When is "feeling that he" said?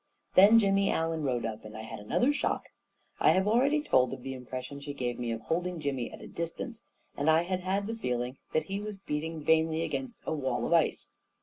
7.93-8.79